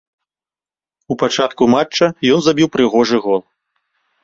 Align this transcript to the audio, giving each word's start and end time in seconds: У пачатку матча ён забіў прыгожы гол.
У 1.15 1.17
пачатку 1.25 1.63
матча 1.75 2.07
ён 2.33 2.39
забіў 2.49 2.73
прыгожы 2.79 3.17
гол. 3.29 3.41